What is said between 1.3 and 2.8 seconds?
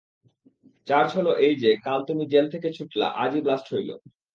এই যে কাল তুমি জেল থেকে